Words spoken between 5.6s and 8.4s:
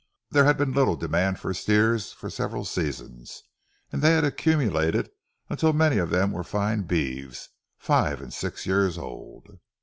many of them were fine beeves, five and